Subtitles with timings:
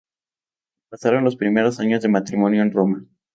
[0.89, 3.05] Pasaron los primeros años de matrimonio en Roma.